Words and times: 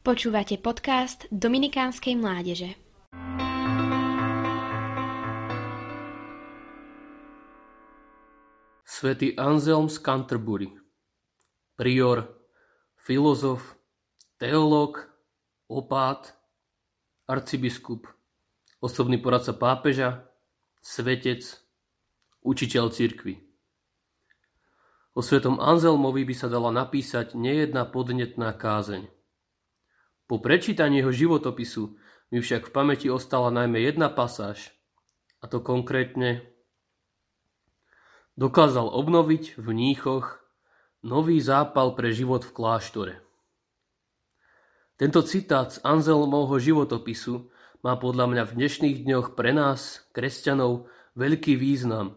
Počúvate 0.00 0.56
podcast 0.56 1.28
Dominikánskej 1.28 2.16
mládeže. 2.16 2.72
Svetý 8.80 9.36
Anselm 9.36 9.92
z 9.92 10.00
Canterbury 10.00 10.72
Prior, 11.76 12.32
filozof, 12.96 13.76
teológ, 14.40 15.04
opát, 15.68 16.32
arcibiskup, 17.28 18.08
osobný 18.80 19.20
poradca 19.20 19.52
pápeža, 19.52 20.24
svetec, 20.80 21.44
učiteľ 22.40 22.88
cirkvy. 22.88 23.36
O 25.12 25.20
svetom 25.20 25.60
Anselmovi 25.60 26.24
by 26.24 26.32
sa 26.32 26.48
dala 26.48 26.72
napísať 26.72 27.36
nejedna 27.36 27.84
podnetná 27.84 28.56
kázeň. 28.56 29.19
Po 30.30 30.38
prečítaní 30.38 31.02
jeho 31.02 31.10
životopisu 31.10 31.98
mi 32.30 32.38
však 32.38 32.70
v 32.70 32.74
pamäti 32.74 33.10
ostala 33.10 33.50
najmä 33.50 33.82
jedna 33.82 34.06
pasáž, 34.06 34.70
a 35.42 35.50
to 35.50 35.58
konkrétne 35.58 36.46
dokázal 38.38 38.94
obnoviť 38.94 39.58
v 39.58 39.66
Mníchoch 39.74 40.38
nový 41.02 41.42
zápal 41.42 41.98
pre 41.98 42.14
život 42.14 42.46
v 42.46 42.54
kláštore. 42.54 43.14
Tento 44.94 45.18
citát 45.26 45.74
z 45.74 45.82
Anselmovho 45.82 46.62
životopisu 46.62 47.50
má 47.82 47.98
podľa 47.98 48.30
mňa 48.30 48.42
v 48.46 48.54
dnešných 48.54 48.96
dňoch 49.02 49.34
pre 49.34 49.50
nás, 49.50 50.06
kresťanov, 50.14 50.86
veľký 51.18 51.58
význam, 51.58 52.14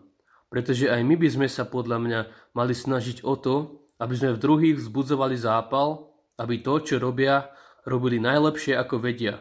pretože 0.53 0.85
aj 0.85 1.02
my 1.02 1.17
by 1.17 1.27
sme 1.33 1.47
sa 1.49 1.66
podľa 1.66 1.97
mňa 1.97 2.19
mali 2.53 2.77
snažiť 2.77 3.25
o 3.25 3.33
to, 3.41 3.81
aby 3.97 4.13
sme 4.13 4.38
v 4.38 4.43
druhých 4.43 4.75
vzbudzovali 4.77 5.33
zápal, 5.33 6.13
aby 6.38 6.61
to, 6.61 6.77
čo 6.77 7.02
robia, 7.02 7.49
robili 7.83 8.19
najlepšie 8.19 8.75
ako 8.79 8.99
vedia, 8.99 9.39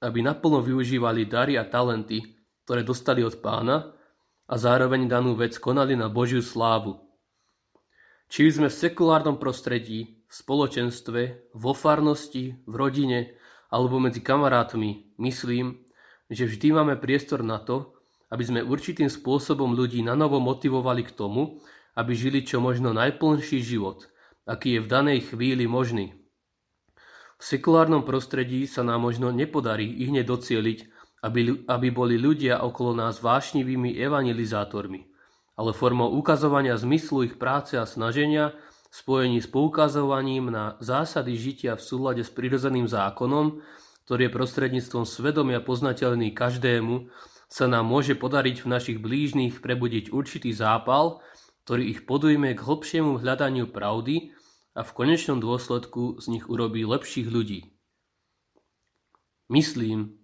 aby 0.00 0.20
naplno 0.24 0.60
využívali 0.60 1.28
dary 1.28 1.56
a 1.60 1.64
talenty, 1.64 2.20
ktoré 2.64 2.84
dostali 2.84 3.20
od 3.20 3.40
pána 3.44 3.92
a 4.48 4.54
zároveň 4.56 5.08
danú 5.08 5.36
vec 5.36 5.56
konali 5.56 5.96
na 5.96 6.08
Božiu 6.08 6.40
slávu. 6.44 7.00
Či 8.28 8.50
sme 8.50 8.68
v 8.72 8.78
sekulárnom 8.88 9.36
prostredí, 9.36 10.24
v 10.24 10.32
spoločenstve, 10.32 11.52
vo 11.54 11.72
farnosti, 11.76 12.56
v 12.64 12.74
rodine 12.74 13.36
alebo 13.68 14.00
medzi 14.00 14.24
kamarátmi, 14.24 15.16
myslím, 15.20 15.84
že 16.32 16.48
vždy 16.48 16.72
máme 16.72 16.94
priestor 16.96 17.44
na 17.44 17.60
to, 17.60 17.94
aby 18.32 18.42
sme 18.42 18.66
určitým 18.66 19.12
spôsobom 19.12 19.76
ľudí 19.76 20.00
nanovo 20.00 20.40
motivovali 20.40 21.04
k 21.06 21.14
tomu, 21.14 21.60
aby 21.94 22.16
žili 22.16 22.42
čo 22.42 22.58
možno 22.58 22.90
najplnší 22.90 23.62
život, 23.62 24.10
aký 24.48 24.80
je 24.80 24.80
v 24.82 24.90
danej 24.90 25.18
chvíli 25.30 25.68
možný. 25.70 26.23
V 27.38 27.44
sekulárnom 27.44 28.06
prostredí 28.06 28.64
sa 28.70 28.86
nám 28.86 29.04
možno 29.04 29.34
nepodarí 29.34 29.90
ich 29.90 30.10
docieliť, 30.10 30.78
aby, 31.24 31.66
aby 31.66 31.88
boli 31.88 32.20
ľudia 32.20 32.60
okolo 32.60 32.92
nás 32.94 33.24
vášnivými 33.24 33.96
evangelizátormi, 33.96 35.08
ale 35.56 35.70
formou 35.72 36.12
ukazovania 36.12 36.76
zmyslu 36.76 37.24
ich 37.24 37.34
práce 37.40 37.80
a 37.80 37.88
snaženia, 37.88 38.52
spojení 38.92 39.40
s 39.42 39.48
poukazovaním 39.48 40.52
na 40.52 40.78
zásady 40.78 41.34
žitia 41.34 41.74
v 41.74 41.82
súlade 41.82 42.22
s 42.22 42.30
prirodzeným 42.30 42.86
zákonom, 42.86 43.64
ktorý 44.04 44.28
je 44.28 44.36
prostredníctvom 44.36 45.04
svedomia 45.08 45.64
poznateľný 45.64 46.36
každému, 46.36 47.08
sa 47.48 47.64
nám 47.64 47.88
môže 47.88 48.12
podariť 48.14 48.62
v 48.62 48.70
našich 48.70 48.98
blížnych 49.00 49.64
prebudiť 49.64 50.12
určitý 50.12 50.52
zápal, 50.52 51.24
ktorý 51.64 51.88
ich 51.88 52.00
podujme 52.04 52.52
k 52.52 52.60
hlbšiemu 52.60 53.24
hľadaniu 53.24 53.72
pravdy 53.72 54.36
a 54.74 54.82
v 54.82 54.90
konečnom 54.90 55.38
dôsledku 55.38 56.18
z 56.18 56.34
nich 56.34 56.44
urobí 56.50 56.82
lepších 56.82 57.30
ľudí. 57.30 57.70
Myslím, 59.46 60.18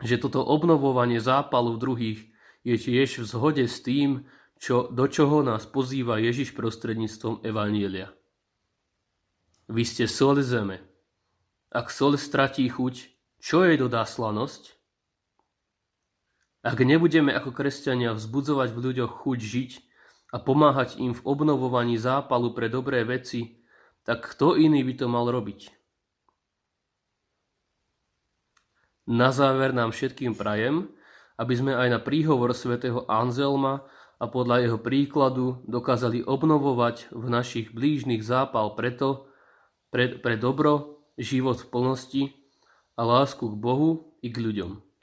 že 0.00 0.16
toto 0.16 0.40
obnovovanie 0.40 1.20
zápalu 1.20 1.76
druhých 1.76 2.32
je 2.64 2.80
tiež 2.80 3.20
v 3.20 3.26
zhode 3.28 3.64
s 3.68 3.84
tým, 3.84 4.24
čo, 4.56 4.88
do 4.88 5.04
čoho 5.04 5.44
nás 5.44 5.68
pozýva 5.68 6.16
Ježiš 6.16 6.56
prostredníctvom 6.56 7.44
Evanielia. 7.44 8.16
Vy 9.68 9.84
ste 9.84 10.08
sol 10.08 10.40
zeme. 10.40 10.80
Ak 11.68 11.92
sol 11.92 12.16
stratí 12.16 12.64
chuť, 12.68 12.94
čo 13.40 13.64
jej 13.64 13.76
dodá 13.76 14.08
slanosť? 14.08 14.76
Ak 16.64 16.80
nebudeme 16.80 17.28
ako 17.36 17.52
kresťania 17.52 18.16
vzbudzovať 18.16 18.72
v 18.72 18.78
ľuďoch 18.80 19.12
chuť 19.20 19.38
žiť 19.40 19.70
a 20.32 20.40
pomáhať 20.40 20.96
im 20.96 21.12
v 21.12 21.20
obnovovaní 21.28 22.00
zápalu 22.00 22.56
pre 22.56 22.72
dobré 22.72 23.04
veci, 23.04 23.60
tak 24.04 24.36
kto 24.36 24.60
iný 24.60 24.84
by 24.84 24.94
to 25.00 25.06
mal 25.08 25.26
robiť? 25.28 25.72
Na 29.04 29.32
záver 29.36 29.76
nám 29.76 29.92
všetkým 29.92 30.32
prajem, 30.32 30.88
aby 31.36 31.54
sme 31.56 31.72
aj 31.76 31.88
na 31.92 32.00
príhovor 32.00 32.56
svätého 32.56 33.04
Anzelma 33.04 33.84
a 34.16 34.24
podľa 34.24 34.64
jeho 34.64 34.78
príkladu 34.80 35.60
dokázali 35.68 36.24
obnovovať 36.24 37.12
v 37.12 37.26
našich 37.28 37.74
blížnych 37.74 38.24
zápal 38.24 38.72
preto, 38.72 39.28
pre, 39.92 40.16
pre 40.16 40.40
dobro, 40.40 41.04
život 41.20 41.60
v 41.60 41.68
plnosti 41.68 42.22
a 42.96 43.02
lásku 43.04 43.44
k 43.44 43.56
Bohu 43.58 44.16
i 44.24 44.32
k 44.32 44.40
ľuďom. 44.40 44.93